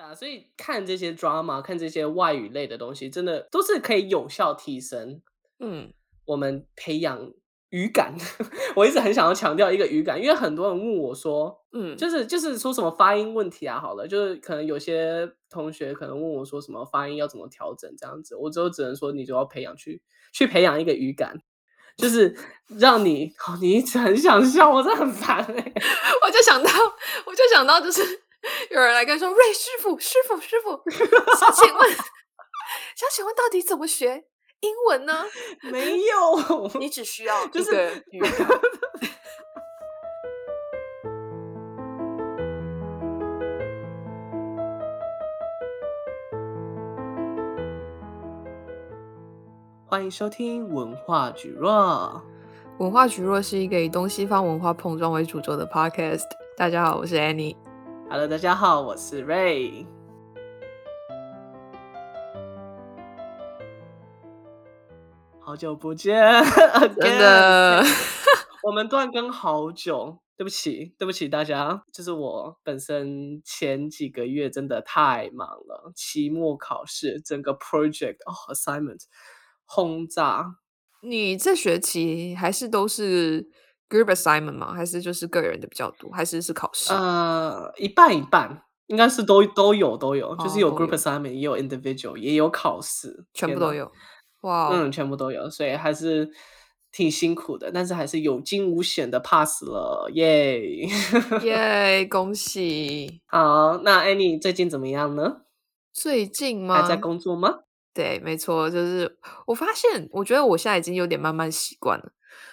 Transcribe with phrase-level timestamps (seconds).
[0.00, 5.20] 对啊，所以看这些 drama，看这些外语类的东西，真的都是可以有效提升，
[5.58, 5.92] 嗯，
[6.24, 7.30] 我们培养
[7.68, 8.14] 语感。
[8.76, 20.00] 我一直很想要强调一个语感，因为很多人问我说，嗯，就是就是说什么发音问题啊，好了，就是可能有些同学可能问我说什么发音要怎么调整这样子，我就只能说你就要培养去
[20.32, 21.36] 去培养一个语感，
[21.98, 22.34] 就是
[22.78, 25.54] 让你，哦，你一直很想笑，我真的很烦欸，
[26.24, 26.70] 我就想到，
[27.26, 28.02] 我就想到就是。
[28.70, 30.82] 有人来跟说：“瑞师傅，师傅，师傅，
[31.36, 31.90] 想请问，
[32.96, 34.24] 想请问到底怎么学
[34.60, 35.26] 英文呢？”
[35.70, 38.04] 没有，你只需要 就是。
[49.86, 52.22] 欢迎收听文化蒟蒻。
[52.78, 56.28] 文化蒟蒻是一个以东西方文化碰撞为主轴的 podcast。
[56.56, 57.56] 大家好，我是 Annie。
[58.12, 59.86] Hello，大家好，我是 Ray。
[65.38, 66.20] 好久不见，
[67.00, 67.84] 真的，
[68.66, 79.04] 我们断更好久，对不起，对不起大家，就是我本身前几个月真的太忙了，期末考试，整个 project 哦 assignment
[79.64, 80.56] 轰炸。
[81.02, 83.48] 你这学期还是都是
[83.90, 84.72] ？Group assignment 吗？
[84.72, 86.10] 还是就是个人的比较多？
[86.12, 86.92] 还是是考试？
[86.94, 93.90] 呃，一半一半，应该是都都有都有，就是有 group assignment，也有 individual，也有考试，全部都有。
[94.42, 96.30] 哇，嗯，全部都有，所以还是
[96.90, 100.60] 挺辛苦的，但是还是有惊无险的 pass 了，耶
[101.42, 103.20] 耶， 恭喜！
[103.26, 105.42] 好，那 Annie 最近怎么样呢？
[105.92, 106.80] 最近吗？
[106.80, 107.58] 还在工作吗？
[107.92, 112.12] 对，没错，就是我发现，我觉得我现在已经有点慢慢习惯了。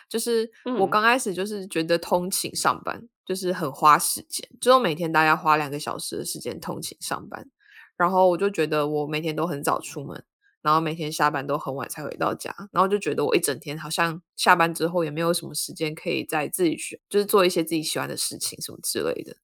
[0.10, 7.50] 就是我刚开始就是觉得通勤上班就是很花时间，嗯、就每天大概花两个小时的时间通勤上班，
[7.98, 10.24] 然后我就觉得我每天都很早出门，
[10.62, 19.36] 然后每天下班都很晚才回到家，然后就觉得我一整天好像下班之后也没有什么时间可以再自己去，就是做一些自己喜欢的事情什么之类的，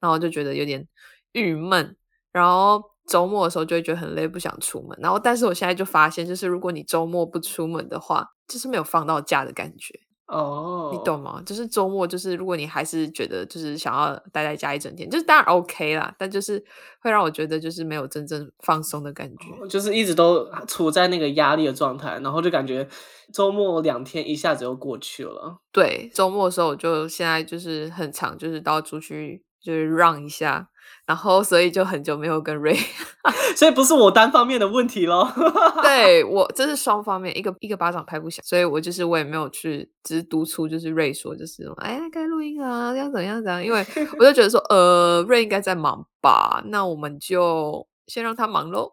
[0.00, 0.88] 然后就觉得有点
[1.32, 1.96] 郁闷，
[2.32, 10.00] 然后周末的时候就会觉得很累，不想出门，然后但是我现在就发现，就是如果你周末不出门的话，就是没有放到假的感觉。
[10.28, 10.92] 哦，oh.
[10.92, 11.42] 你懂吗？
[11.44, 16.62] 就是周末，就是如果你还是觉得就是想要待在家一整天，就是当然 OK 啦，但就是
[17.00, 22.86] 会让我觉得就是没有真正放松的感觉，就是一直都处在那个压力的状态，然后就感觉
[23.32, 25.58] 周末两天一下子又过去了。
[25.72, 30.68] 对，周末的时候我就现在就是很常，就是到出去就是 run 一下。
[31.08, 32.78] 然后，所以就很久没有跟 Ray，
[33.56, 35.26] 所以不是我单方面的问题咯。
[35.82, 43.86] 对，我这是双方面，一个一个巴掌拍不响，所以我就是我也没有去，只是督促，就是 Ray 说，就是哎，该录音啊，要怎样怎样，因为
[44.20, 48.92] 我就觉得说，呃，Ray 应该在忙吧，那我们就先让他忙喽。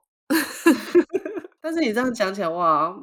[1.62, 2.96] 但是你这样讲起来，哇。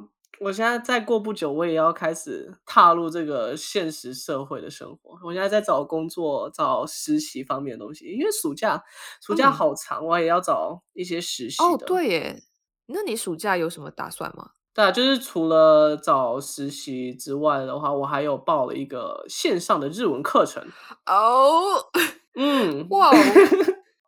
[0.43, 5.17] 我现在再过不久，我也要开始踏入这个现实社会的生活。
[5.25, 8.83] 我现在在找工作、找实习方面的东西，因为暑假
[9.25, 12.43] 暑假好长，嗯、我也要找一些实习对耶，
[12.87, 14.51] 那你暑假有什么打算吗？
[14.75, 20.67] 对啊，就是除了找实习之外的话，我还有报了一个线上的日文课程。
[21.07, 21.89] 哦，
[22.35, 23.13] 嗯，哇。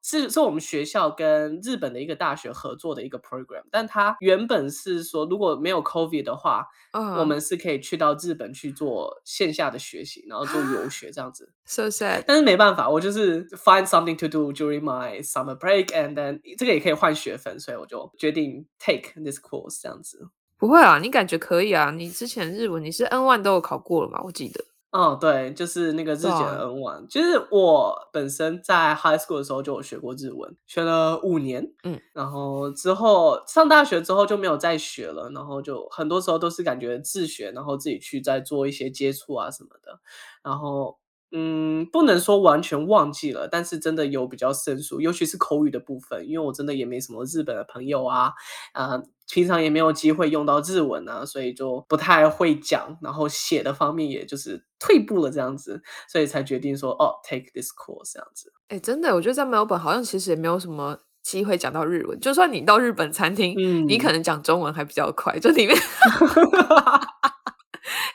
[0.04, 11.50] 是是我们学校跟日本的一个大学合作的一个 program，但它原本是说如果没有 COVID 的话，uh 我们是可以去到日本去做线下的学习，然后做游学这样子。
[11.64, 12.25] So sad。
[12.26, 20.28] 但是没办法，我就是 find something to do during my summer break，and then 这个也可以换学分，所以我就决定 take this course 这样子。
[20.59, 21.91] 不会啊，你感觉可以啊？
[21.91, 24.20] 你之前日文你是 N one 都有考过了吗？
[24.22, 24.62] 我记得。
[24.94, 39.99] 哦，对，就是那个日检 N1，就是我本身在 high school 的时候就有学过日文，学了五年，嗯，然后之后上大学之后就没有再学了，然后就很多时候都是感觉自学，然后自己去再做一些接触啊什么的，
[40.44, 40.97] 然后。
[41.37, 48.32] 嗯，不能说完全忘记了，但是真的有比较生疏，尤其是口语的部分，因为我真的也没什么日本的朋友啊，
[48.73, 58.53] 啊、呃，平常也没有机会用到日文啊，所以就不太会讲，然后写的方面也就是退步了这样子，所以才决定说哦，take this course 这样子。
[58.69, 65.75] 哎，真的，我觉得在墨尔本好像其实也没有什么机会讲到日文，就算你到日本餐厅，嗯，你可能讲中文还比较快，就里面，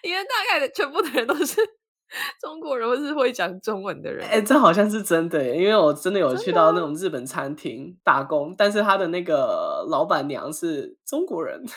[0.04, 1.79] 因为大概的全部的人都是。
[2.40, 11.64] 中国人或是会讲中文的人，哎、欸，这好像是真的耶，因为我真的有去到那种日本餐厅打工，但是他的那个老板娘是中国人。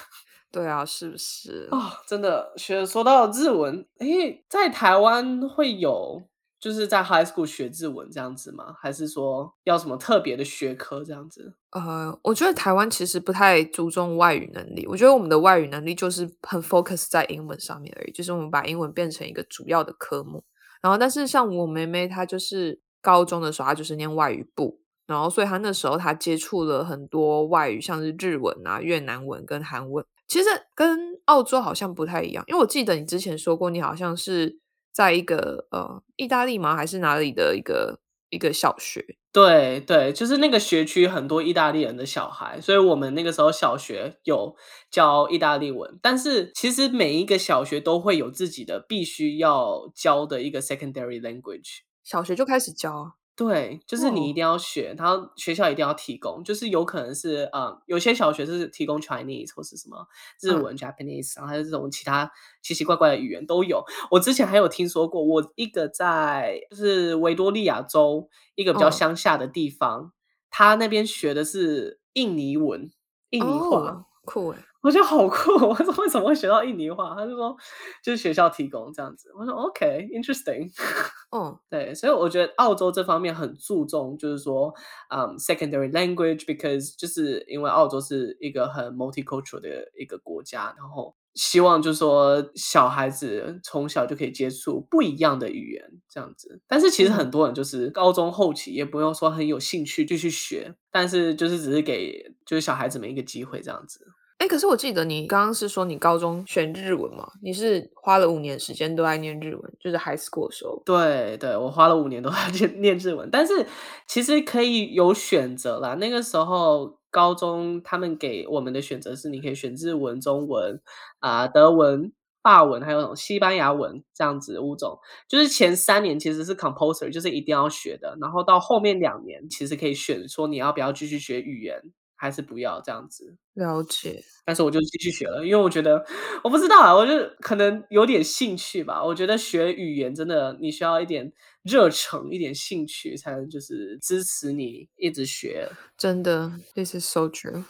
[0.52, 1.66] 对啊，是不是？
[1.70, 6.22] 哦，真的学说到日文，哎、欸，在台湾会有
[6.62, 8.76] 就是在 high school 学日文这样子吗？
[8.80, 11.56] 还是说要什么特别的学科这样子？
[11.72, 14.86] 呃，我觉得台湾其实不太注重外语能力。
[14.86, 20.44] 我觉得我们的外语能力就是很 focus 在英文上面而已，就是我们把英文变成一个主要的科目。
[20.80, 24.78] 然后，但是像我妹妹，她就是高中的时候，她就是念外语部，
[25.08, 30.06] 然后所以她那时候她接触了很多外语，像是日文啊、越南文跟韩文。
[30.28, 34.61] 其实跟澳洲好像不太一样，因为我记得你之前说过，你好像是。
[34.92, 36.76] 在一个呃，意大利吗？
[36.76, 37.98] 还是哪里的一个
[38.30, 39.04] 一个小学？
[39.32, 44.54] 对对，就是那个学区很多意大利人的小孩，所以我们那个时候小学有
[44.90, 45.98] 教意大利文。
[46.02, 53.14] 但是其实每一个小学都会有自己的必须要教的一个 secondary language，小学就开始教。
[53.34, 60.06] 对，就是你一定要学，哦、然后学校一定要提供，就是有可能是啊、嗯，有些小学是提供 Chinese 或是什么
[60.40, 62.30] 日文、嗯、Japanese，然后还有这种其他
[62.62, 63.82] 奇奇怪怪的语言都有。
[64.10, 70.12] 我之前还有听说过，我一个在就是维多利亚州一个比较乡下的地方，哦、
[70.50, 72.90] 他那边学的是印尼文、
[73.30, 75.52] 印尼话，哦、酷诶我觉得好酷！
[75.64, 77.14] 我说为什么会学到印尼话？
[77.16, 77.56] 他就说
[78.02, 79.30] 就是学校提供这样子。
[79.38, 80.68] 我说 OK，interesting。
[81.30, 84.74] 嗯，对，所以我觉得澳洲这方面很注重，就是说，
[85.08, 89.68] 嗯，secondary language，because 就是因为澳洲是一个很 multicultural 的
[89.98, 96.60] 一个国家，然后希望就是说小孩子从小就可以接触不一样的语言这样子。
[96.66, 104.04] 但是其实很多人就是高中后期也不用说很有兴趣继续学，但是就是只是给就是小孩子们一个机会这样子。
[104.42, 107.30] 哎，可是我记得你刚刚是说你高中选日文嘛？
[107.40, 110.82] 你是花了五年时间都在念日文，就是 high school 的时候。
[110.84, 113.64] 对对，我花了五年都在念念日文，但是
[114.08, 115.94] 其实可以有选择啦。
[115.94, 120.80] 那个时候高中他们给我们的选择是，你可以选日文、中文
[121.20, 122.12] 啊、德文、
[122.42, 124.98] 法文，还有西班牙文这样子五种。
[125.28, 128.18] 就是前三年其实是 compulsory，就是一定要学的。
[128.20, 131.80] 然后到后面两年其实可以选说你要不要继续学语言。
[132.22, 133.36] 还是不要这样子。
[133.54, 136.06] 了解，但是我就继续学了，因为我觉得
[136.44, 139.02] 我不知道啊，我就可能有点兴趣吧。
[139.04, 141.32] 我觉得学语言真的你需要一点
[141.64, 145.68] 热忱，一点兴趣，才能就是支持你一直学。
[145.98, 147.64] 真的，This is so true。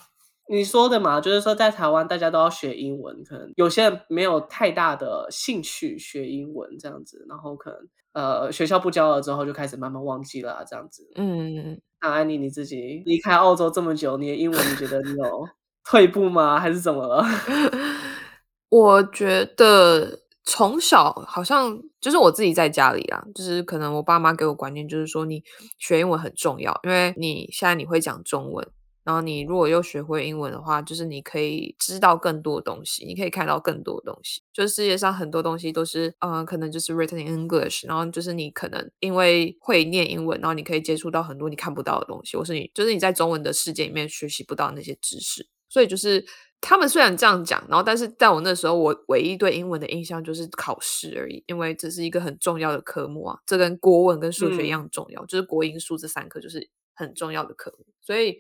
[0.51, 11.11] 你说的嘛，就是说在台湾大家都要学英文，可能有些人没有太大的兴趣学英文这样子，然后可能呃学校不教了之后就开始慢慢忘记了啊，这样子。
[11.17, 11.81] 嗯。
[12.03, 15.49] 那安妮，你自己离开澳洲这么久，你的英文你觉得你有
[15.85, 16.59] 退步吗？
[16.59, 17.25] 还是怎么了？
[18.69, 25.45] 我觉得从小好像就是我自己在家里啊，就是可能我爸妈给我观念就是说，你
[25.79, 28.67] 学英文很重要，因为你现在你会讲中文。
[29.05, 34.41] 然后你如果又学会英文的话，就是你可以知道更多的东西，你可以看到更多的东西。
[34.53, 45.49] 就是世界上很多东西都是，嗯，可能就是 written in English，然后就是你可能因为会念英文，然后你可以接触到很多你看不到的东西，或是你就是你在中文的世界里面学习不到那些知识。
[45.69, 46.25] 所以就是
[46.61, 58.39] 他们虽然这样讲，然后但是在我那时候，我唯一对英文的印象就是考试而已，因为这是一个很重要的科目啊，这跟国文跟数学一样重要，嗯、就是国英数这三科就是很重要的科目，所以。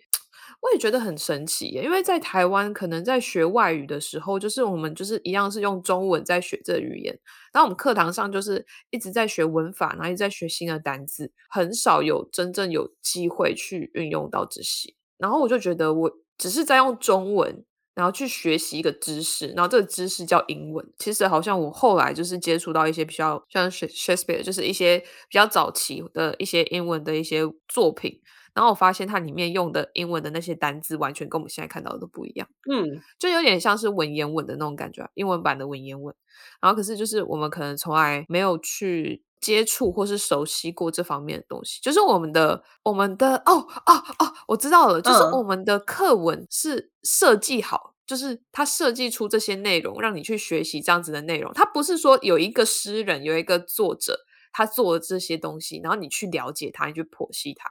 [0.60, 7.18] 我也觉得很神奇，因为在台湾，可能在学外语的时候，就是我们就是一样是用中文在学这语言，
[7.52, 14.94] 然后我们课堂上就是一直在学文法，然后一直在学新的单字，很少有真正有机会去运用到这些。
[15.18, 20.84] 然后我就觉得，我只是在用中文，然后去学习一个知识，然后这个知识叫英文。
[20.98, 28.20] 其实好像我后来就是接触到一些比较像 Shakespeare，就是一些比较早期的一些英文的一些作品。
[28.54, 32.46] 然后我发现它里面用的英文的那些单字，完全跟我们现在看到的都不一样。
[32.70, 36.14] 嗯，就有点像是文言文的那种感觉，英文版的文言文。
[36.60, 41.80] 然后可是就是我们可能从来没有去接触或是熟悉过这方面的东西。
[41.82, 51.52] 就是我们的我们的哦哦哦，我知道了，就是我们的课文是设计好，就是它设计出这些内容，让你去学习这样子的内容。
[51.54, 54.20] 它不是说有一个诗人有一个作者
[54.52, 57.70] 他做了这些东西，然后你去了解他，你去剖析他。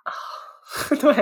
[1.00, 1.14] 对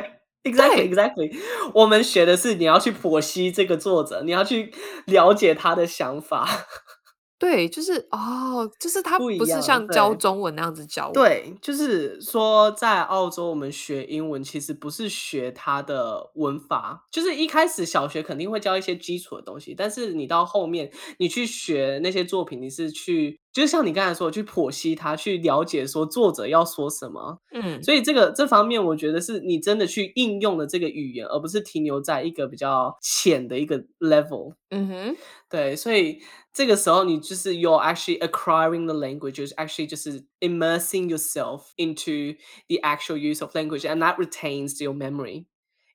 [0.44, 1.36] ，exactly exactly，
[1.74, 4.74] 我们学的是你要去剖析这个作者，你要去
[5.06, 6.48] 了解他的想法。
[7.40, 11.10] 对，就是哦，就是他不是像教中文那样子教。
[11.14, 23.40] 对，就是说在澳洲我们学英文，其实不是学他的文法，就是一开始小学肯定会教一些基础的东西，但是你到后面你去学那些作品，你是去。
[23.52, 27.40] 就是像你刚才说，去剖析它，去了解说作者要说什么。
[27.52, 34.54] 嗯，所以这个这方面，我觉得是你真的去应用了这个语言，而不是停留在一个比较浅的一个 level。
[34.70, 35.16] 嗯哼，
[35.50, 36.20] 对，所以
[36.54, 42.38] 这个时候你就是 you're actually acquiring the language, actually 就是 immersing yourself into
[42.68, 45.46] the actual use of language, and that retains your memory.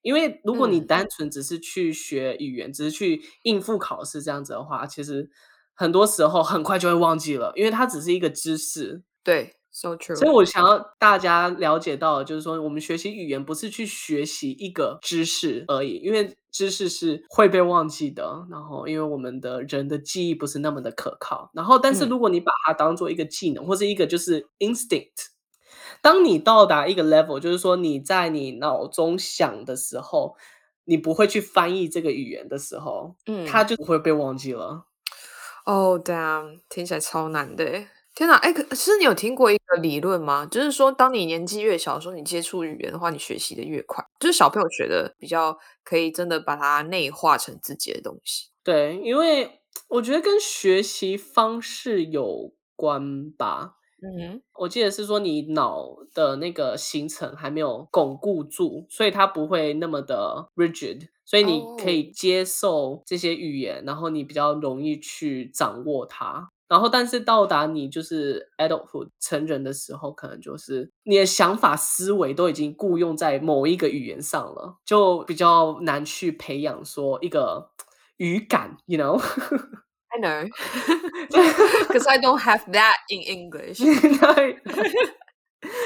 [0.03, 5.31] 因为如果你单纯只是去学语言，嗯、只是去应付考试这样子的话，其实
[5.75, 9.03] 很多时候很快就会忘记了，因为它只是一个知识。
[9.23, 10.15] 对，so true。
[10.15, 18.47] 所以我想要大家了解到的，就是说我们学习语言不是去学习一个知识而已，因为知识是会被忘记的。
[18.51, 21.51] 然后，因为我们的人的记忆不是那么的可靠。
[21.55, 25.33] 然后，但是如果你把它当做一个技能，嗯、或是一个就是 instinct。
[26.01, 30.37] 当你到达一个 level，就是说你在你脑中想的时候，
[30.85, 34.85] 你不会去翻译这个语言的时候，嗯，它就不会被忘记了。
[35.67, 37.65] Oh damn，听起来超难的。
[38.15, 40.47] 天哪，哎，可是你有听过一个理论吗？
[40.51, 44.05] 就是说，当你年纪越小的时候，你接触语言的话，你学习的越快。
[44.21, 48.51] 就是小朋友学的比较可以真的把它内化成自己的东西。
[48.63, 53.77] 对，因为我觉得跟学习方式有关吧。
[54.05, 63.89] 嗯，我记得是说你脑的那个形成还没有巩固住，所以它不会那么的 rigid，所以你可以接受这些语言，oh.
[63.89, 66.51] 然后你比较容易去掌握它。
[66.69, 77.71] 然后，但是到达你就是 adulthood 成人的时候，可能就是你的想法思维都已经雇佣在某一个语言上了，就比较难去培养说一个
[78.19, 79.21] 语感，you know。
[80.15, 80.45] I know,
[81.89, 83.79] because I don't have that in English.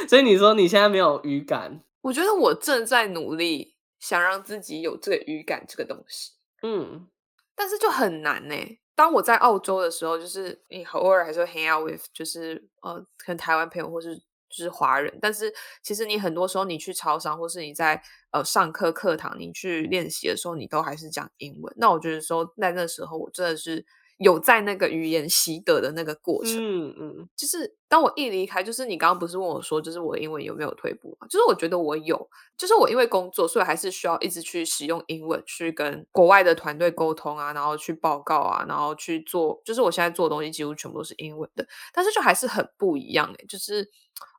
[0.08, 1.80] 所以你说你现在没有语感？
[2.02, 6.32] 我觉得我正在努力想让自己有这个语感这个东西。
[6.62, 7.08] 嗯，
[7.54, 8.54] 但是就很难呢。
[8.94, 15.16] 当我在澳洲的时候，就是你偶尔还是会 hang out with，就是呃，跟台湾朋友或是就是华人。
[15.22, 21.72] 但是其实你很多时候你去超商，或是你在呃上课课堂，你去练习的时候，你都还是讲英文。
[21.78, 23.86] 那我觉得说在那时候，我真的是。
[24.18, 31.26] 有在那个语言习得的那个过程，嗯嗯，就是当我一离开，就是你刚刚不是问我说，就是我英文有没有退步吗？
[31.28, 43.88] 就是我觉得我有，就是我因为工作，所以还是需要一直去使用英文去跟国外的团队沟通啊，然后去报告啊，然后去做，就是我现在做的东西几乎全部都是英文的，但是就还是很不一样诶，就是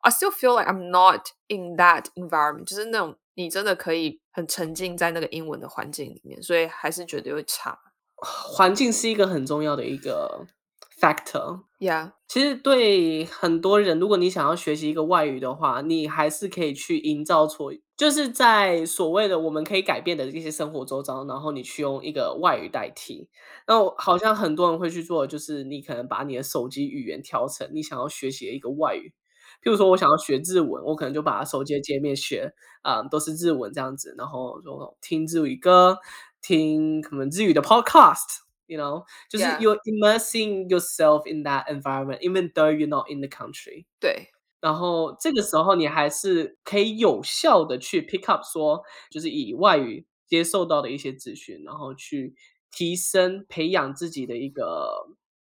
[0.01, 7.79] I still feel like I'm not in that environment，就是那种你真的可以很沉浸在那个英文的环境里面，所以还是觉得会差。
[8.21, 10.45] 环境是一个很重要的一个
[10.99, 12.11] factor，yeah。
[12.27, 23.27] 其实对很多人，如果你想要学习一个外语的话，你还是可以去营造出，就是在所谓的我们可以改变的一些生活周遭，然后你去用一个外语代替。
[23.65, 29.11] 那好像很多人会去做，就是你可能把你的手机语言调成你想要学习的一个外语。
[29.63, 35.97] 譬如说我想要学日文，我可能就把手机的界面学啊、嗯，都是日文这样子，然后就听日语歌。
[36.41, 43.86] 听可能日语的 podcast，you know，就是 you're immersing yourself in that environment，even though you're not in the country。
[44.00, 44.29] 对，
[44.62, 52.36] 然后这个时候你还是可以有效的去 pick up，说就是以外语接受到的一些资讯，然后去
[52.72, 55.08] 提升培养自己的一个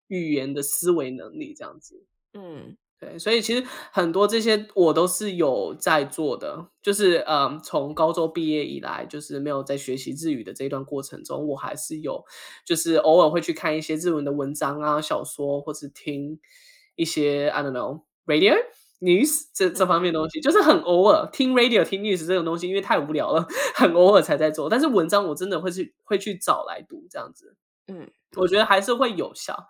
[0.09, 2.07] 语言的思维能力，这样子。
[2.33, 2.77] 嗯。
[3.01, 12.23] 对，所以其实很多这些我都是有在做的，就是嗯，从高中毕业以来，就是没有在学习日语的这一段过程中，我还是有，
[12.67, 16.39] 就是偶尔会去看一些日文的文章啊、小说，或是听
[16.95, 18.55] 一些 I don't know radio
[19.01, 24.69] news 这这方面的东西，就是很偶尔听 radio 听 news 这种东西，因为太无聊了，很偶尔才在做。
[24.69, 27.57] 但是文章我真的会去会去找来读这样子，
[27.89, 29.69] 嗯，我觉得还是会有效。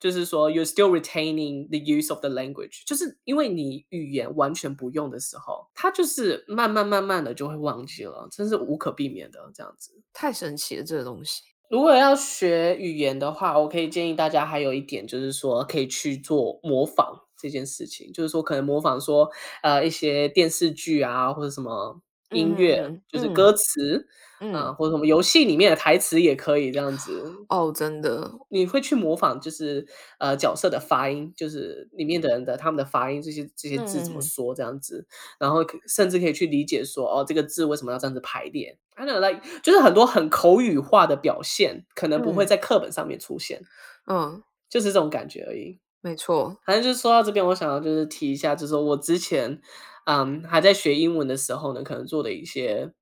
[0.00, 9.92] 就是说，you're still retaining the use of the language，就是因为你语言完全不用的时候，它就是慢慢慢慢的就会忘记了，真是无可避免的这样子。
[10.12, 11.42] 太神奇了，这个东西。
[11.68, 19.30] 如果要学语言的话，我可以建议大家还有一点，就是说可以去做模仿这件事情，就是说可能模仿说，
[19.62, 22.00] 呃，一些电视剧啊，或者什么
[22.30, 24.06] 音乐，嗯、就是歌词。
[24.54, 27.30] 啊，或者什么游戏里面的台词也可以这样子。
[27.50, 29.86] 哦，真的，你会去模仿，就是
[30.18, 43.60] 呃角色的发音，就是里面的人的他们的发音，这些这些字怎么说这样子，嗯、然后甚至可以去理解说，哦，这个字为什么要这样子排列，I don't know, like 就是很多很口语化的表现，可能不会在课本上面出现，
[44.06, 46.56] 嗯，就是这种感觉而已，没错。
[46.64, 49.60] 反正就是说到这边，我想要就是提一下，就是说我之前
[50.06, 52.92] 嗯还在学英文的时候呢，可能做的一些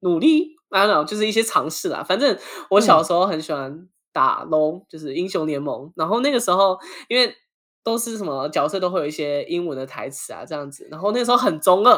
[0.00, 0.56] 努力。
[0.70, 2.02] I don't know，就是一些尝试啦。
[2.02, 2.38] 反正
[2.70, 5.92] 我小时候很喜欢打嗯、就是英雄联盟。
[5.96, 7.34] 然后那个时候，因为
[7.82, 10.86] 都是什么角色都会有一些英文的台词啊，这样子。
[10.90, 11.96] 然后那时候很中二，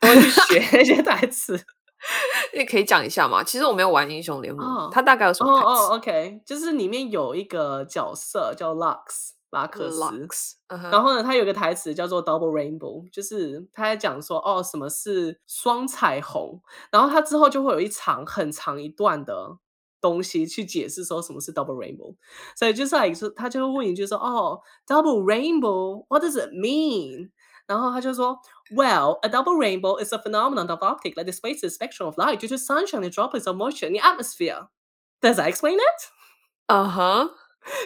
[0.00, 1.58] 都会去学 那些台词。
[2.54, 3.42] 你可以讲一下吗？
[3.42, 5.66] 其实我没有玩英雄联盟，它、oh, 大概有什么台词？
[5.66, 10.90] 哦、oh,，OK，就是里面有一个角色叫 Lux 拉克斯 uh -huh.
[10.90, 16.60] 然后呢，他有个台词叫做 Double Rainbow，就是他在讲说哦，什么是双彩虹？
[16.90, 19.58] 然后他之后就会有一长很长一段的
[20.00, 22.16] 东西去解释说什么是 Double Rainbow，
[22.56, 27.30] 所以就是来说，他就会问一句说哦，Double Rainbow，What does it mean？
[27.66, 28.38] 然后他就说
[28.70, 32.46] ，Well, a double rainbow is a phenomenon of optics that displays the spectrum of light due
[32.48, 34.68] to sunshine and droplets of moisture in the atmosphere.
[35.20, 36.10] Does that explain it?
[36.68, 37.30] 嗯哼，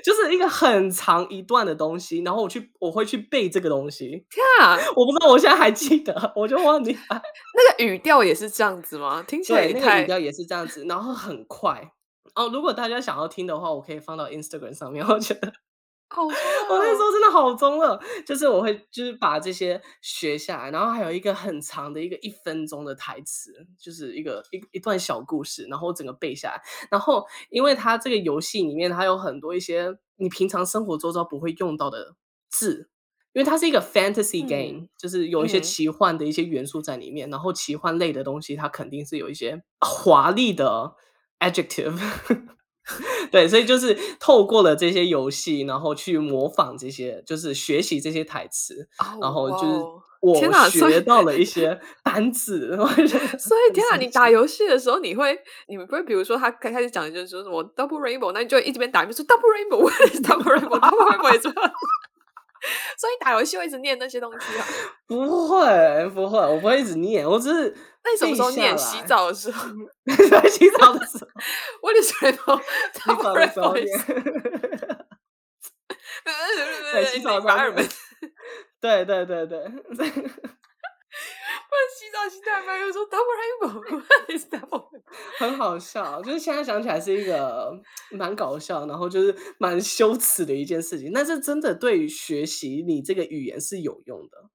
[0.04, 4.08] 就是一个很长一段的东西，然后我去我会去背这个东西。
[4.30, 6.98] 天啊，我不知道我现在还记得，我就忘记了。
[7.10, 9.22] 那个语调也是这样子吗？
[9.26, 11.92] 听起来，那个语调也是这样子，然后很快。
[12.34, 15.52] 哦，如果大家想要听的话，我可以放到 Instagram 上面，我觉得。
[16.12, 26.60] 好， 我那时候真的好中二，就是我会就是把这些学下来，然后还有一个很长的一个一分钟的台词，就是一个一一段小故事，然后整个背下来。
[26.90, 32.16] 然后因为它这个游戏里面它有很多一些你平常生活周遭不会用到的
[32.50, 32.90] 字，
[33.32, 40.96] 因为它是一个 fantasy game，、嗯、就是有一些奇幻的一些元素在里面，嗯、然后奇幻类的东西它肯定是有一些华丽的
[41.38, 41.96] adjective。
[43.30, 49.84] 对，所以就是透过了这些游戏，然后去模仿这些，就是学习这些台词，oh, 然后就是
[50.20, 50.34] 我
[50.68, 52.76] 学到了一 些单词。
[53.38, 61.72] 所以天啊，你打游戏的时候，你会，你们不会，比如说他开开始讲的就是说什么 double rainbow，那你就一直边打一边说 double rainbow，double rainbow，double rainbow。
[62.98, 64.66] 所以打游戏会一直念那些东西啊？
[65.06, 67.74] 不会，不会，我不会一直念，我只是。
[68.02, 68.76] 那你什么时候念？
[68.78, 69.68] 洗澡的时候。
[70.48, 71.28] 洗澡的时候。
[71.82, 72.56] 我的水泡。
[72.58, 73.86] 洗澡的时候念。
[76.92, 77.72] 对，洗澡的时候。
[78.80, 79.58] 对对对对。
[81.70, 83.36] 我洗澡洗太慢，又说 double
[83.70, 84.88] rainbow，
[85.38, 86.20] 很好笑。
[86.22, 87.72] 就是现在想起来是一个
[88.10, 91.12] 蛮搞笑，然后就是蛮羞耻的一件事情。
[91.12, 94.50] 但是真的对于学习你这个语言是有用的。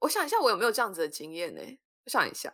[0.00, 1.60] 我想一下，我有没有这样子的经验呢？
[1.60, 1.66] 我
[2.06, 2.52] 想一下，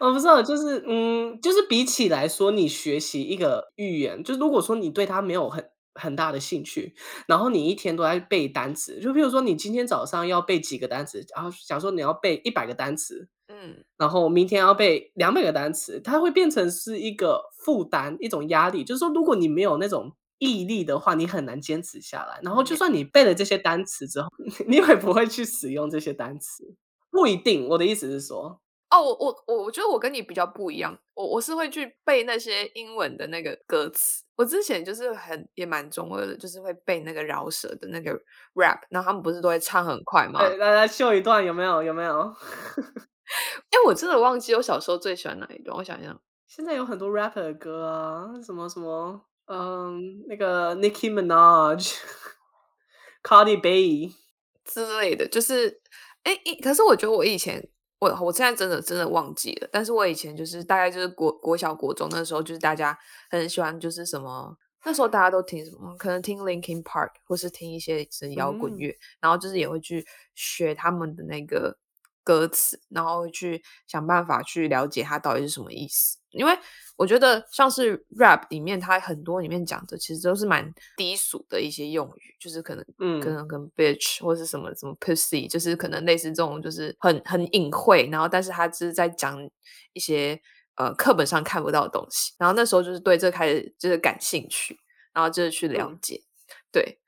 [0.00, 6.94] 我 不知道，就是嗯，就是比起来说，你学习一个语言，就是如果说你对它没有很很大的兴趣，
[7.26, 18.84] 然后你一天都在背单词，就比如说你今天早上要背几个单词，然后假如说你要背一百个单词，嗯，然后明天要背两百个单词，它会变成是一个负担，一种压力。
[18.84, 22.40] 就是说，如果你没有那种毅力的话，你很难坚持下来。
[22.42, 24.28] 然后，就算你背了这些单词之后，
[24.66, 26.74] 你也不会去使用这些单词？
[27.14, 34.24] 不一定，我的意思是说，哦，我我我我觉得我跟你比较不一样，我我是会去背那些英文的那个歌词。
[34.34, 38.10] 我之前就是很也蛮中二的，就是会背那个饶舌的那个
[38.54, 40.40] rap，然后他们不是都会唱很快吗？
[40.40, 41.84] 对，来来秀一段，有没有？
[41.84, 42.18] 有没有？
[43.70, 51.94] 哎，我真的忘记我小时候最喜欢哪一段，我想想，现在有很多 rapper 的歌啊，什么什么，嗯，那个 Nicki Minaj、
[53.22, 54.16] Cardi B
[54.64, 55.80] 之类的，就是。
[56.24, 57.66] 哎，可是我觉得我以前，
[58.00, 59.68] 我我现在真的真的忘记了。
[59.70, 62.98] 但是我以前就是大概就是国国小国中那时候，就是大家
[63.30, 71.76] 很喜欢就是什么，那时候大家都听什么，可能听 Linkin Park 或是听一些是摇滚乐，嗯，然后就是也会去学他们的那个
[72.24, 76.58] 歌词，然后去想办法去了解它到底是什么意思，因为。
[76.96, 89.36] 我觉得像是 rap 里面，它很多里面讲的其实都是蛮低俗的一些用语，就是可能，嗯，可能跟 bitch 或是什么什么 pussy，就是可能类似这种，就是很很隐晦，然后但是他只是在讲
[89.92, 90.40] 一些
[90.76, 94.78] 呃课本上看不到的东西，然后那时候就是对这开始就是感兴趣，
[95.12, 96.22] 然后就是去了解，嗯、
[96.70, 97.00] 对，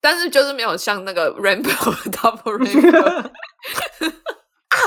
[0.00, 3.30] 但是就是没有像那个 rainbow double rainbow。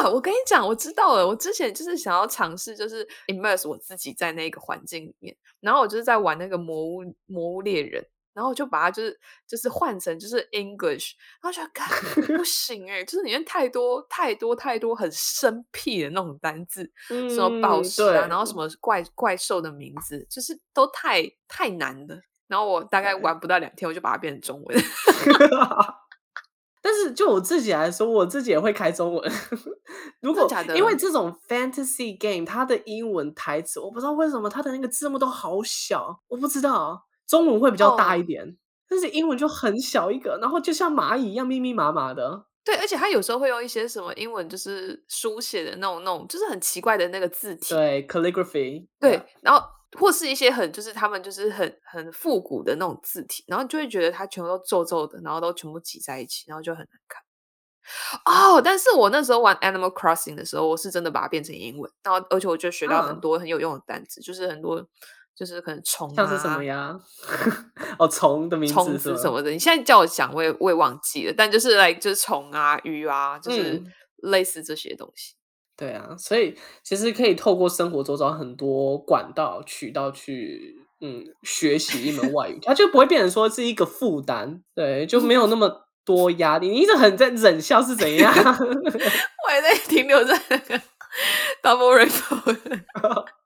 [0.08, 1.28] 啊，我跟你讲，我知道了。
[1.28, 22.20] 我之前就是想要尝试，就是 immerse 我自己在那个环境里面，然后我就是在玩那个魔物魔物猎人，然后我就把它就是就是换成就是 English，然后就觉得不行哎、欸、就是里面太多太多太多很生僻的那种单字，嗯、什么宝石啊，然后什么怪怪兽的名字，就是都太太难了。
[22.48, 24.78] 然后我大概玩不到两天，我就把它变成中文。
[26.88, 29.32] 但是就我自己来说，我自己也会开中文。
[30.22, 38.54] 如果因为这种 fantasy game，它的英文台词我不知道为什么它的那个字幕都好小，我不知道中文会比较大一点，oh.
[38.88, 42.46] 但是英文就很小一个，然后就像蚂蚁一样密密麻麻的。
[42.64, 47.76] 对，而且它有时候会用一些什么英文，就是书写的那种那种，就是很奇怪的那个字体。
[47.76, 48.88] 对，calligraphy。
[48.98, 49.62] 对，然后
[50.00, 57.22] 或是一些很就是他们就是很很复古的那种字体，然后就会觉得它全部都皱皱的，然后都全部挤在一起，然后就很难看。
[58.26, 64.86] 哦，但是我那时候玩 Animal Crossing 的时候，我是真的把它变成英文，然后而且我就学到很多很有用的单词，嗯、就是很多
[65.36, 67.00] 就是可能虫、啊，像是什么呀？
[67.98, 69.52] 哦，虫的名字，虫子什么的。
[69.52, 73.82] 你现在叫我讲，我也我也忘记了，但就是来就是虫啊、鱼啊，就是
[74.18, 75.36] 类似这些东西。
[75.78, 85.84] 嗯、对啊，所以其实可以透过生活周遭很多管道渠道去嗯学习一门外语，它就不会变成说是一个负担，对，就没有那么。
[86.08, 88.32] 多压力，你一直很在忍笑是怎样？
[88.40, 90.40] 我还在停留在
[91.62, 92.56] Double Rainbow。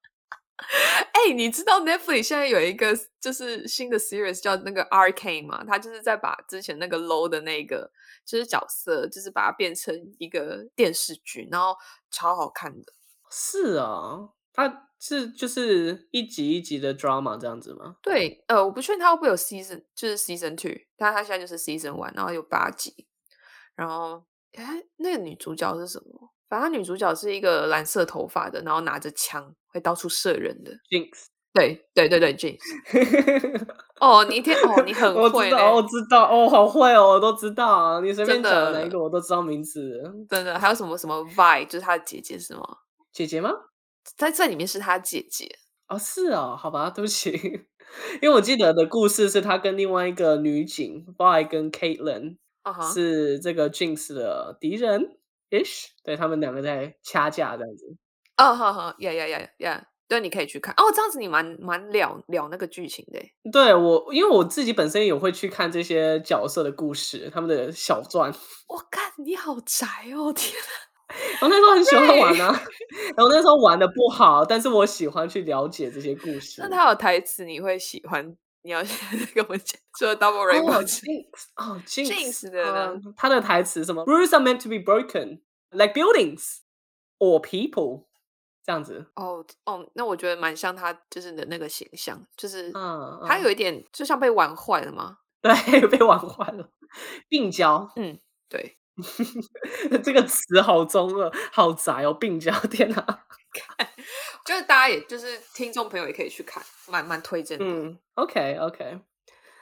[1.13, 5.63] 哎、欸，你知道 Netflix 现在有一个就是新的 series 叫那个 Arcane 吗？
[5.65, 7.91] 他就是在把之前那个 low 的那个
[8.25, 11.75] 就是角色，就是把它变成一个电视剧，然后
[12.09, 12.93] 超好看的。
[13.29, 14.87] 是啊，他。
[15.03, 17.95] 是就是一集一集的 drama 这样子吗？
[18.03, 23.07] 对，呃，我不确定它会不会有 season，就是 season two，但它现在就是 season one，然后有八集。
[23.73, 26.31] 然后，哎，那个女主角是什么？
[26.51, 30.73] 反正女主角是一个蓝色头发的，然后拿着枪会到处射人的。
[30.89, 32.57] Jinx，对对对对，Jinx。
[34.01, 40.03] 哦，你一天哦，你很会，我知道，我知道，哦，好会哦，我都知道啊，你随便讲哪一个我都知道名字。
[40.29, 42.63] 真的，还有什么什么 Vi，就是她的姐姐是吗？
[43.13, 43.51] 姐姐吗？
[44.17, 45.47] 在这里面是她姐姐
[45.87, 47.31] 哦，是哦，好吧，对不起，
[48.21, 52.93] 因为我记得的故事是她跟另外一个女警 Vi 跟 Caitlyn、uh huh.
[52.93, 55.17] 是这个 Jinx 的敌人
[55.51, 57.95] ish，对他们两个在掐架这样子。
[58.37, 63.21] 哦，好好，yeah yeah yeah yeah，对，你可以去看哦，这样子你蛮蛮了了那个剧情的。
[63.51, 68.33] 对我，因为我自己本身也会去看这些角色的故事，他们的小传。
[68.67, 69.85] 我看你好宅
[70.15, 70.71] 哦，天啊！
[71.43, 72.53] 我那时候很喜欢玩啊，
[72.89, 76.61] 对然后那时候玩的不好，但是我喜欢去了解这些故 事。
[76.61, 78.35] 那他有台词你会喜欢？
[78.63, 78.81] 你要
[79.33, 80.81] 跟我讲，说 Double Rainbow
[81.55, 86.59] 哦，Jinx 的，他的台词什么？Rules are meant to be broken, like buildings
[87.19, 88.05] or people，
[88.63, 89.07] 这样子。
[89.15, 95.17] 哦哦，那我觉得蛮像他就是的那个形象，就是嗯，他有一点就像被玩坏了吗？
[95.41, 96.69] 对，被玩坏了，
[97.27, 97.91] 病娇。
[97.95, 98.77] 嗯，对。
[100.03, 102.13] 这个词好中二，好宅哦！
[102.13, 103.25] 病娇，天哪！
[104.45, 107.65] 就是大家，也就是听众朋友也可以去看，蛮蛮推荐的。
[107.65, 108.99] 嗯，OK OK，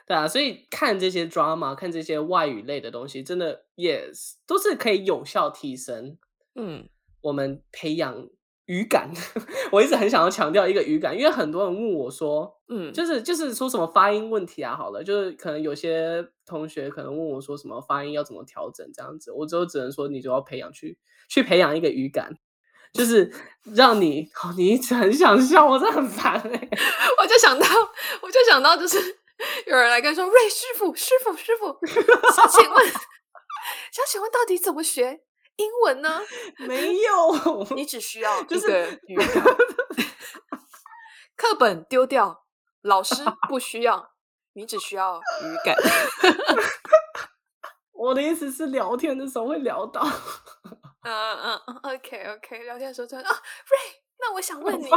[0.07, 6.17] 对啊，所以看这些 drama，看这些外语类的东西，真的 yes 都是可以有效提升。
[6.55, 6.89] 嗯，
[7.21, 8.29] 我们培养。
[8.69, 9.11] 语感，
[9.73, 22.37] 我一直很想要强调一个语感，因为很多人问我说，嗯，就是就是说什么发音问题啊，好了，就是可能有些同学可能问我说什么发音要怎么调整这样子，我就只能说你就要培养去去培养一个语感，
[22.93, 23.31] 就是
[23.75, 26.69] 让你，哦，你一直很想笑，我真的很烦哎、欸，
[27.21, 27.65] 我就想到，
[28.21, 28.97] 我就想到，就是
[29.67, 31.77] 有人来跟说，瑞师傅，师傅，师傅，
[32.35, 32.87] 想请问，
[33.91, 35.21] 想请问到底怎么学？
[35.57, 36.21] 英文呢？
[36.59, 39.43] 没有，你只需要就是语感。
[41.35, 42.45] 课本丢掉，
[42.81, 43.15] 老师
[43.49, 44.11] 不需要，
[44.53, 45.75] 你只需要语感。
[47.91, 50.09] 我的意思是，聊天的时候会聊到。
[51.03, 54.89] 嗯嗯嗯，OK OK，聊天的时候就啊，Ray，那我想问你，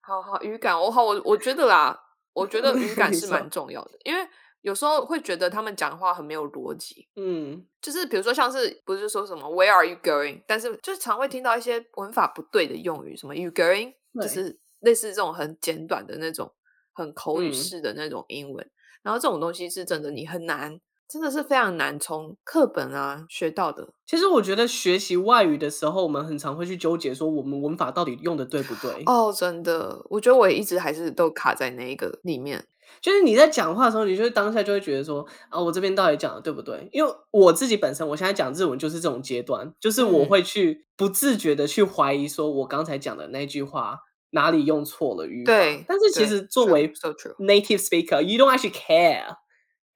[0.00, 1.98] 好好语感，我好我我觉得啦，
[2.32, 4.28] 我觉得语感是蛮重要的，因为。
[4.62, 10.42] 有时候会觉得他们讲话很没有逻辑，嗯，就是比如说像是不是说什么 Where are you going？
[10.44, 13.94] 但是就是常会听到一些文法不对的用语，什么 You going？
[14.20, 16.52] 就是类似这种很简短的那种
[16.94, 18.68] 很口语式的那种英文。
[19.02, 23.88] 然后这种东西是真的你很难，真的是非常难从课本啊学到的。
[24.06, 29.02] 其实我觉得学习外语的时候，我们很常会去纠结说我们文法到底用的对不对？
[29.06, 32.66] 哦，真的，我觉得我也一直还是都卡在那一个里面。
[33.02, 36.88] 就是你在讲话的时候，你就会当下就会觉得说啊，我这边到底讲的对不对？
[36.92, 43.98] 因为我自己本身，我现在讲日文就是这种阶段，就是我会去不自觉的去怀疑，说我刚才讲的那句话
[44.30, 45.52] 哪里用错了语法。
[45.52, 46.90] 对，但是其实作为
[47.38, 49.36] native speaker，you don't actually care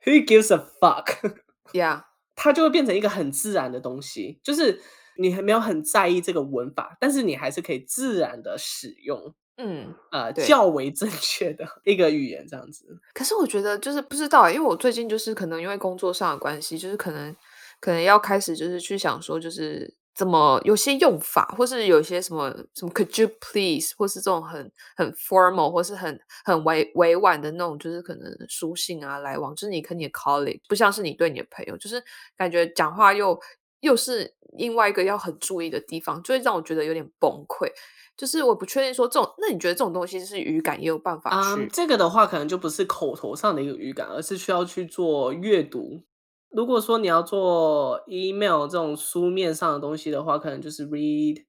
[0.05, 2.03] who gives a fuck，yeah，
[2.37, 4.81] 它就会变成一个很自然的东西，就是
[5.17, 9.35] 你还没有很在意这个文法，但是你还是可以自然的使用。
[9.63, 12.99] 嗯，呃，对较为正确的一个语言这样子。
[13.13, 17.37] 可是我觉得就是不知道，因为我最近就是可能因为工作上的关系，就是可能
[17.79, 32.03] 可能要开始就是去想说，就是怎么有些用法，或是有些什么什么 Could you please，或是这种很很 formal，或是很很委委婉的那种，就是可能书信啊来往，就是你跟你的 colleague，不像是你对你的朋友，就是
[32.37, 33.38] 感觉讲话又
[33.81, 37.70] 又是另外一个要很注意的地方，就会让我觉得有点崩溃。
[38.16, 41.62] 就是我不确定说这种，那你觉得这种东西是语感也有办法去？
[41.62, 46.03] 嗯，这个的话可能就不是口头上的一个语感，而是需要去做阅读。
[46.51, 51.45] 如果说你要做 email 这种书面上的东西的话，可能就是 read。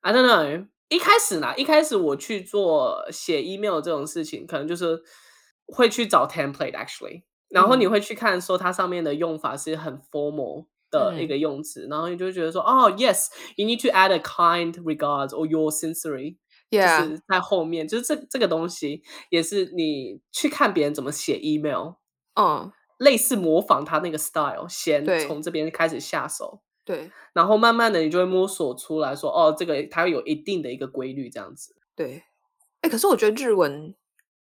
[0.00, 0.68] I don't know。
[0.88, 5.02] 一开始呢，一开始我去做写 email 这种事情，可能就是
[5.66, 10.66] 会去找 template actually，然后你会去看说它上面的用法是很 formal。
[10.92, 15.70] 的一个用词，嗯、然后你就会觉得说，哦，yes，you need to add a kind regards or your.
[15.70, 21.94] 就是在后面，就是这这个东西也是你去看别人怎么写 email，
[22.38, 22.70] 嗯，
[23.02, 32.22] 类似模仿他那个 style，先从这边开始下手，对，然后慢慢的你就会摸索出来说，哦，这个它有一定的一个规律，这样子，对，
[32.80, 33.94] 哎，可是我觉得日文。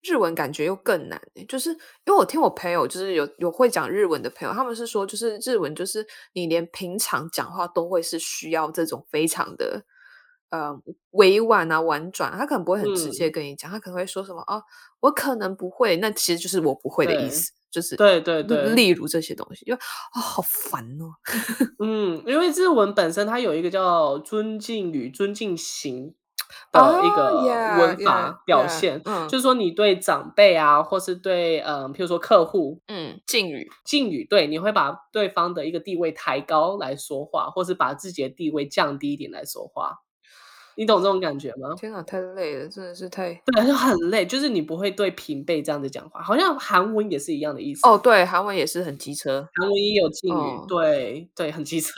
[0.06, 9.86] 日文感觉又更难，就是因为我听我朋友，就是有有会讲日文的朋友，他们是说，就是日文，就是你连平常讲话都会是需要这种非常的
[10.50, 10.78] 呃
[11.12, 14.62] 委婉啊婉转，他可能不会很直接跟你讲，嗯、他可能会说什么哦，
[15.00, 19.80] 我可能不会，那其实就是我不会的意思，对就是对对对，例如这些东西，就啊、
[20.16, 21.12] 哦、好烦哦，
[21.84, 26.14] 嗯，因为日文本身它有一个叫尊敬语、尊敬型。
[26.72, 27.42] 的一个
[27.80, 40.02] 文法表现，oh, yeah, yeah, yeah, 就是说你对长辈啊，或是对嗯，譬如说客户，嗯，敬语，敬语，对，你会把对方的一个地位抬高来说话，或是把自己的地位降低一点来说话。
[40.76, 41.74] 你懂这种感觉吗？
[41.78, 44.26] 天哪，太累了，真的是太对，就很累。
[44.26, 47.88] 就是你不会对平辈这样子讲话，好像韩文也是一样的意思。
[47.88, 51.94] 哦，对，韩文也是很机车，韩文也有敬语，哦、对对，很机车。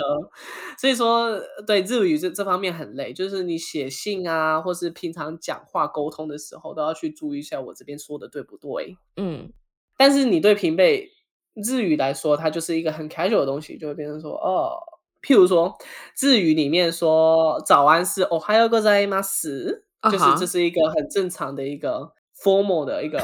[0.77, 8.97] 所以说，对日语这这方面很累，就是你写信啊，或是平常讲话沟通的时候，都要去注意一下我这边说的对不对。
[9.17, 9.51] 嗯，
[9.97, 11.11] 但是你对平辈
[11.53, 14.77] 日语来说，它就是一个很 casual 的东西，就会变成说哦。
[15.24, 15.76] 譬如说，
[16.18, 20.12] 日语里面说早安是おはようございます，uh huh.
[20.12, 23.18] 就是这是一个很正常的一个 formal 的一个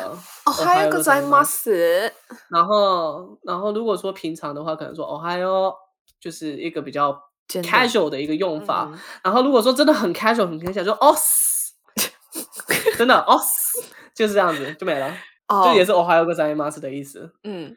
[0.45, 2.13] おはようございます。
[2.51, 5.75] 然后，然后如果说平常的话，可能说おはよう，
[6.21, 7.19] 就是一个比较
[7.49, 8.91] casual 的一个用法。
[8.93, 11.71] 嗯、然后如果说真的很 casual 很 casual，就おす，
[12.99, 13.83] 真的おす，
[14.15, 15.11] 就是这样子就没了，
[15.47, 15.69] oh.
[15.69, 17.33] 就也是おはようございます的意思。
[17.43, 17.77] 嗯。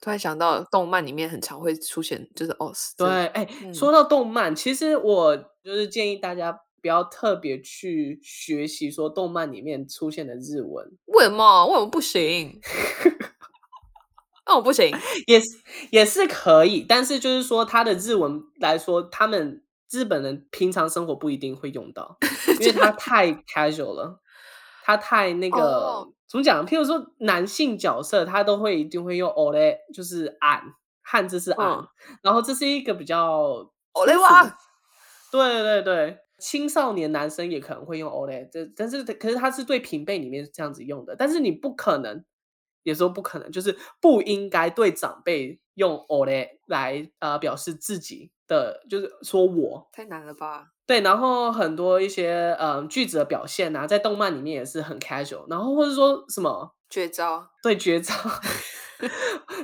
[0.00, 2.92] 突然想到，动漫里面很常会出现，就是 os。
[2.96, 10.90] 对，哎、欸，说到动漫，嗯、其实我就是建议大家不要特别去学习说动漫里面出现的日文。
[11.04, 11.66] 为什么？
[11.66, 12.58] 为什么不行？
[14.46, 14.90] 那我不行，
[15.26, 15.46] 也是
[15.90, 22.16] 也是可以，但是就是说，他的日文来说，他们日本人平常生活不一定会用到，
[22.58, 24.20] 因为他 太 casual 了，
[24.82, 25.58] 他太那个。
[25.58, 26.08] Oh.
[26.30, 26.64] 怎么讲？
[26.64, 30.62] 譬如说，男性角色他都会一定会用 ole，就是俺，
[31.02, 31.88] 汉字是俺，嗯、
[32.22, 34.56] 然后这是一个比较 ole 哇。
[35.32, 42.24] 对对对，青少年男生也可能会用 ole，这但是可是他是对平辈里面这样子用的，但是你不可能，
[42.84, 50.68] 也说不可能，就是不应该对长辈用 ole 来呃表示自己的，就是说我太难了吧。
[50.90, 58.12] 对，然后很多一些嗯句子的表现啊，在动漫里面也是很 casual，然后或者说什么绝招，对绝招，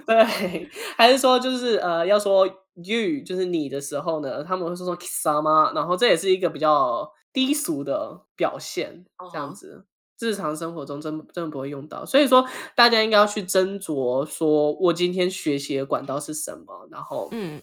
[0.07, 10.31] 对， 还是说就是呃要说 you 就是你的时候呢，他们会说说 kisama，然后这也是一个比较低俗的表现，这样子，uh huh.
[10.31, 17.61] 日常生活中真真的不会用到，所以说大家应该要去斟酌，说我今天学习的管道是什么，然后嗯，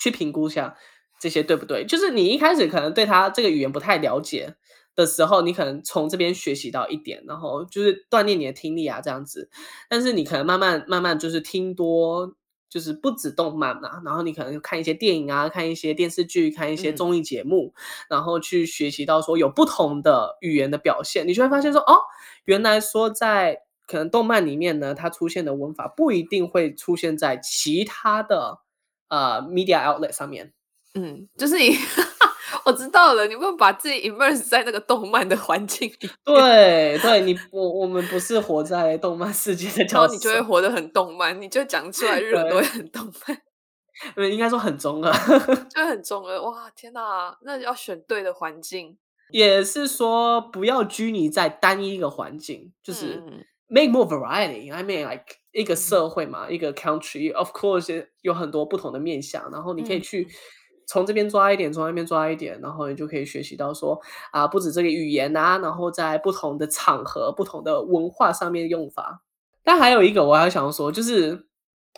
[0.00, 0.76] 去评估一下。
[1.24, 1.86] 这些对不对？
[1.86, 4.56] 就是你一开始可能对他这个语言不太了解
[4.94, 9.48] 的时候，你可能从这边学习到一点，然后就是锻炼你的听力啊，这样子。
[9.88, 12.34] 但是你可能慢慢慢慢就是听多，
[12.68, 22.02] 就是不止动漫嘛，然后你可能看一些电影啊，看一些电视剧，看一些综艺节目，嗯、然后去学习到说有不同的语言的表现，你就会发现说哦，
[22.44, 28.58] 原来说在可能动漫里面呢，它出现的文法不一定会出现在其他的
[29.08, 30.52] 呃 media outlet 上面。
[30.94, 31.76] 嗯，就是你，
[32.64, 33.26] 我知道了。
[33.26, 36.08] 你不用把自己 immerse 在那个动漫的环境里。
[36.24, 43.42] 对，对你，我我们不是活在动漫世界的角色，然后你就会活得很动漫，你就讲出来日文都会很动漫。
[44.14, 45.12] 对， 应该说很中二，
[45.68, 46.40] 就很中二。
[46.40, 48.96] 哇，天哪，那要选对的环境。
[49.30, 53.20] 也是说，不要拘泥在单一一个环境，就是
[53.66, 54.72] make more variety。
[54.72, 60.28] I mean like 一个社会嘛，嗯、一个 country，of course 有很多不同的面向，然后你可以去。
[60.86, 69.22] 从这边抓一点，从那边抓一点，然后你就可以学习到说啊，不止这个语言啊，然后在不同的场合、不同的文化上面用法。
[69.62, 71.46] 但还有一个我还想说，就是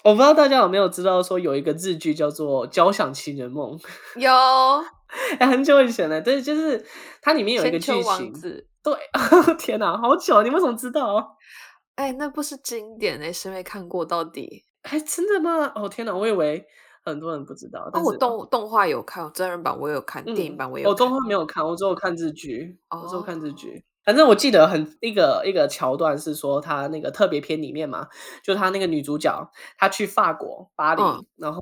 [0.05, 3.79] 我不知道大家有没有知道，说有一个日剧叫做《交响情人梦》。
[4.21, 4.31] 有，
[5.39, 6.21] 哎，很久以前了。
[6.21, 6.85] 对，就是
[7.21, 8.33] 它里面有一个剧情。
[8.83, 8.95] 对，
[9.59, 10.43] 天哪，好久！
[10.43, 11.37] 你为什么知道？
[11.97, 14.05] 哎，那不是经典哎，谁没看过？
[14.05, 14.65] 到底？
[14.83, 15.73] 哎，真的吗？
[15.75, 16.65] 哦，天哪，我以为
[17.07, 17.89] 很多人不知道。
[17.93, 20.91] 但是我动动画有看，真人版我有看，电影版我有。
[20.91, 22.79] 我动画没有看，我只有看日剧。
[22.91, 23.85] 我只有看日剧。
[24.05, 28.07] 反正我记得很一个一个桥段是说，他那个特别篇里面嘛，
[28.43, 31.61] 就他那个女主角，她去法国巴黎，嗯、然后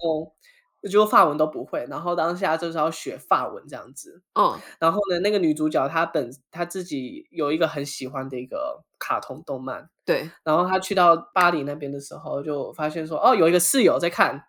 [0.90, 4.22] 就法文都不会，然后当下就是要学法文这样子。
[4.35, 10.30] 嗯，然后呢，那个女主角她本她自己有一个很喜欢的一个卡通动漫，对。
[10.42, 14.44] 然后她去到巴黎那边的时候，就发现说，哦，有一个室友在看，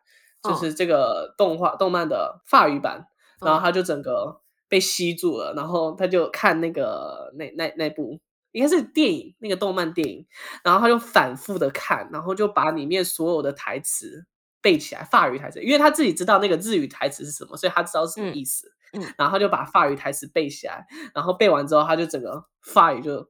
[0.48, 3.08] 就是这个动画、嗯、动漫的法语版，
[3.42, 4.42] 然后他就整个。
[4.68, 8.20] 被吸住了，然后他就看那个那那那部
[8.52, 10.26] 应该是电影，那个动漫电影，
[10.64, 14.26] 然后他就反复的看，然后就把里面所有的台词
[14.62, 18.68] 背起来，法语台词，因为他自己知道那个日语台词是什么，所以他知道是什么意思。
[18.94, 23.30] 嗯，嗯，然后他就把法语台词背起来，然后背完之后，他就整个法语就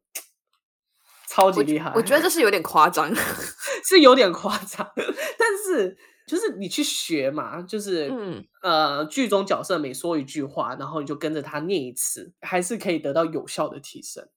[1.28, 1.90] 超级厉害。
[1.90, 3.14] 我，我觉得这是有点夸张，
[3.90, 5.98] 是有点夸张，但是。
[6.26, 14.28] 就是你去学嘛，就是、嗯、呃，剧中角色每说一句话，然后你就跟着他念一次，还是可以得到有效的提升。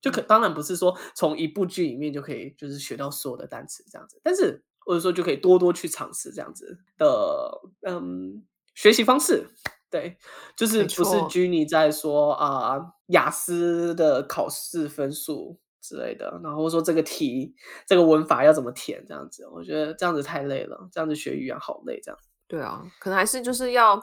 [0.00, 8.44] 就可当然不是说从一部剧里面就可以就是学到所有的单词这样子，但是或者说就可以多多去尝试这样子的嗯
[8.74, 9.46] 学习方式。
[9.90, 10.18] 对，
[10.56, 15.58] 就是不是拘泥在说啊雅思的考试分数。
[15.84, 17.54] 之类的，然后说这个题，
[17.86, 22.18] 这个文法要怎么填，这样子，我觉得这样子太累了，这样子学语言好累，这样。
[22.48, 24.02] 对啊，可能还是就是要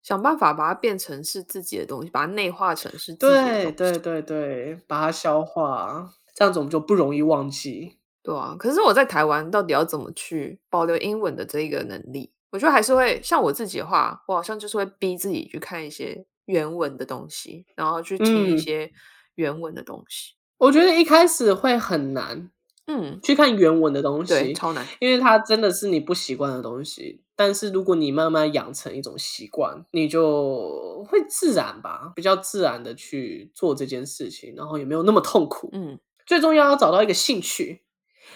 [0.00, 3.72] 想办法把它变成是自己的东西，把它内化成是自己的东西。
[3.72, 7.98] 对对对对，把它消化，这样子我们就不容易忘记。
[8.22, 12.32] 对啊，可是我在台湾到底要怎么去保留英文的这个能力？
[12.50, 18.90] 我觉得还是会像我自己的话，我好像就是会逼自己去看一些原文的东西，然后去听一些
[19.34, 20.37] 原文的东西。
[20.58, 22.50] 嗯我觉得一开始会很难，
[22.88, 27.22] 嗯，去看原文的东西，对，超难，因为它真的是你不习惯的东西。
[27.36, 35.70] 但是如果你慢慢养成一种习惯，你就会自然吧，比较自然的去做这件事情，然后也没有那么痛苦。
[35.72, 37.82] 嗯，最重要要找到一个兴趣。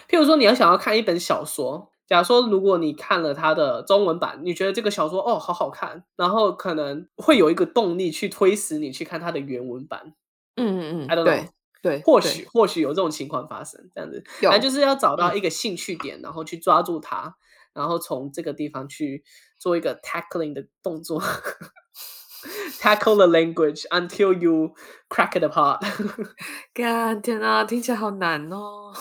[0.09, 10.13] 譬如说，你要想要看一本小说，假如说如果你看了它的中文版，你觉得这个小说哦好好看，然后可能会有一个动力去推使你去看它的原文版。
[10.55, 11.47] 嗯嗯嗯，I don't know。
[11.83, 12.01] 对。
[12.01, 17.35] 或许或许有这种情况发生，这样子，反正就是要找到一个兴趣点，嗯、然后去抓住它，
[17.73, 19.23] 然后从这个地方去
[19.59, 21.21] 做一个 tackling 的动作，
[22.79, 24.73] tackle the language until you
[25.09, 25.79] crack it apart。
[26.73, 28.93] God, 天啊，听起来好难哦。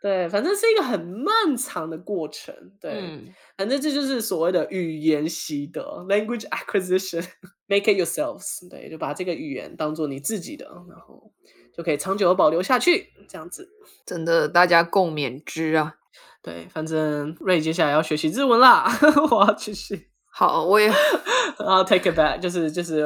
[0.00, 2.54] 对，反正是一个很漫长的过程。
[2.80, 8.68] 对，嗯、反正这就是所谓的语言习得 （language acquisition），make it yourselves。
[8.70, 11.32] 对，就把这个语言当做你自己的，然后。
[11.78, 13.70] 就可以长久的保留下去，这样子，
[14.04, 15.94] 真的大家共勉之啊！
[16.42, 18.90] 对，反正 Ray 接下来要学习日文啦，
[19.30, 20.10] 我要继续。
[20.28, 20.88] 好，我也
[21.60, 23.04] 要 take it back，就是就是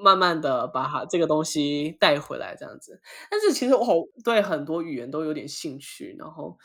[0.00, 3.00] 慢慢的把它这个东西带回来，这样子。
[3.28, 6.56] 但是其实我对很多语言都有点兴趣，然后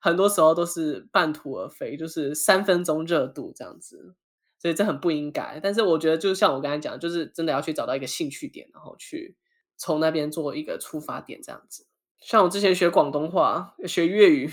[0.00, 4.14] 很多时候都是半途而废，就是三分钟热度这样子，
[4.58, 5.60] 所以这很不应该。
[5.62, 9.36] 但是我觉得，就像我刚才讲，就是真的要去找到一个兴趣点，然后去。
[9.84, 11.84] 从那边做一个出发点，这样子。
[12.18, 14.50] 像我之前学广东话、学粤语，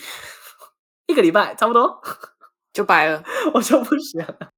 [1.08, 2.02] 一个礼拜差不多
[2.74, 3.24] 就白了，
[3.56, 4.52] 我就不学了，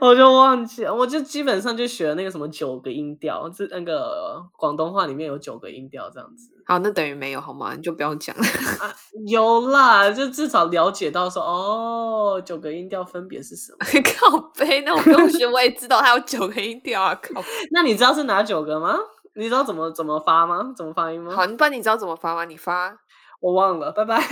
[0.00, 6.54] 我就忘记了，我就基本上就学了那个什么九个音调，这那个广东话里面有九个音调这样子。
[6.64, 7.74] 好，那等于没有好吗？
[7.74, 8.42] 你就不用讲了。
[8.80, 8.94] 啊，
[9.26, 13.78] 有啦，就至少了解到说，哦，九个音调分别是什么？
[14.16, 17.14] 靠背，那我不用学，我也知道它有九个音调啊。
[17.14, 17.42] 靠，
[17.72, 18.98] 那你知道是哪九个吗？
[19.38, 20.74] 你知道怎么怎么发吗？
[20.76, 21.32] 怎么发音吗？
[21.32, 22.44] 好，你你知道怎么发吗？
[22.44, 22.98] 你发，
[23.38, 24.20] 我忘了，拜拜。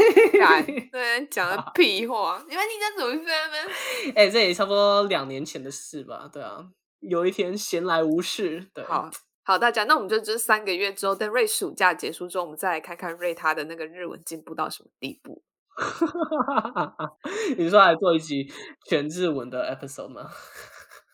[0.90, 2.62] 对，讲的屁话，你知道
[2.99, 3.73] 怎么发吗？
[4.16, 6.29] 哎、欸，这也差不多两年前的事吧？
[6.33, 6.66] 对啊，
[6.99, 9.09] 有一天闲来无事，对，好
[9.45, 15.45] 好大家，那我们就这三个月之后，等瑞暑假结束之后，我们再来看看瑞他的那个日文进步到什么地步。
[17.57, 18.51] 你说来做一集
[18.88, 20.29] 全日文的 episode 吗？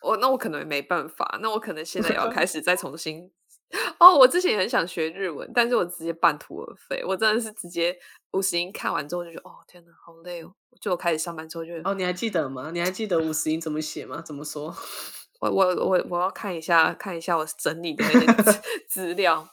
[0.01, 3.31] 我那我可能没办法，那我可能现在要开始再重新。
[3.99, 7.03] 哦，我之前也很想学日文，但是我直接半途而废。
[7.05, 7.95] 我真的是直接
[8.33, 10.51] 五十音看完之后就觉得，哦天哪，好累哦！
[10.79, 12.71] 就我开始上班之后就哦，你还记得吗？
[12.73, 14.21] 你还记得五十音怎么写吗？
[14.21, 14.75] 怎么说？
[15.41, 18.19] 我我我我要看一下看一下我整理的那
[18.51, 19.47] 些 资料。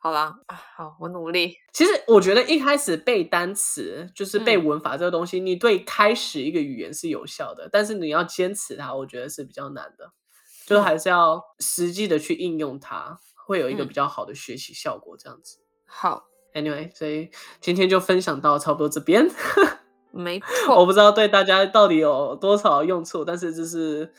[0.00, 0.38] 好啦，
[0.76, 1.56] 好，我努力。
[1.72, 10.12] 其实我觉得一开始背单词就是背文法这个东西，嗯、你对开始一个语言是有效的，但是你要坚持它，我觉得是比较难的。
[10.64, 15.16] 就还是要实际的去应用它，会有一个比较好的学习效果。
[15.16, 15.60] 这样子。
[15.86, 17.30] 好，Anyway，所以
[17.60, 19.26] 今天就分享到差不多这边。
[20.12, 24.12] 没错，我不知道对大家到底有多少用处，但是就是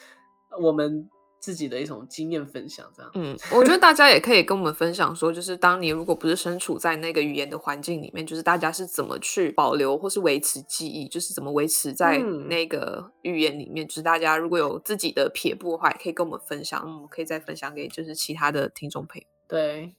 [0.59, 1.09] 我们。
[1.39, 3.11] 自己的一种经验分享，这样。
[3.15, 12.17] 嗯，我觉得大家也 可以跟我们分享说，就是当你如果不是身处在那个语言的环境里面，就是大家是怎么去保留或是维持记忆，就是怎么维持在
[12.47, 13.85] 那个语言里面。
[13.85, 19.27] 嗯、就是大家如果有自己的撇步的话，也可以跟我们分享，嗯，可以再分享给就是其他的听众朋友。
[19.47, 19.95] 对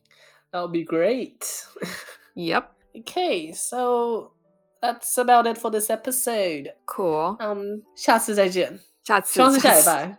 [0.51, 1.39] ，That would be great.
[2.35, 2.65] Yep.
[2.95, 4.33] Okay, so
[4.81, 6.73] that's about it for this episode.
[6.87, 7.37] Cool.
[7.39, 8.81] 嗯，um, 下次再见。
[9.09, 10.19] 下次，希望是下礼拜。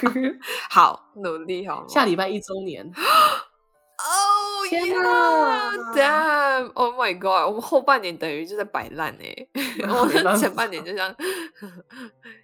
[0.70, 1.86] 好，努力好吗？
[1.88, 2.82] 下礼拜一周年。
[2.86, 7.46] 哦， 天哪！Damn！Oh my god！
[7.46, 9.46] 我们后半年等于就在摆烂哎，
[9.86, 11.14] 我们前半年就像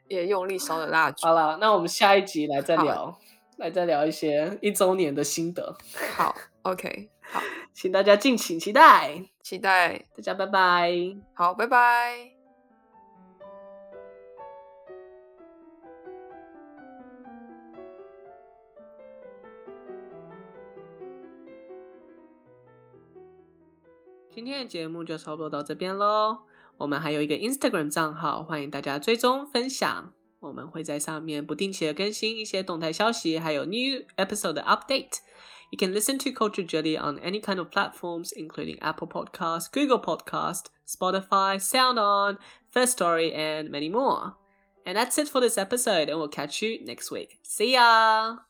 [0.06, 1.26] 也用力烧了蜡烛。
[1.26, 3.18] 好了，那我们下一集来再聊，
[3.56, 5.74] 来再聊一些一周年的心得。
[6.14, 7.40] 好，OK，好，
[7.72, 10.92] 请大家敬请期待，期待大家，拜拜。
[11.34, 12.39] 好，拜拜。
[24.39, 26.39] 今天的节目就差不多到这边喽。
[26.77, 30.13] 我们还有一个 Instagram 账号，欢迎大家追踪分享。
[30.41, 38.77] 我们会在上面不定期的更新一些动态消息，还有 new episode 的 update。You can listen to Culture Jelly on any kind of platforms, including
[38.81, 42.37] Apple Podcast, Google Podcast, Spotify, SoundOn,
[42.71, 44.35] First Story, and many more.
[44.85, 47.39] And that's it for this episode, and we'll catch you next week.
[47.41, 48.48] See ya!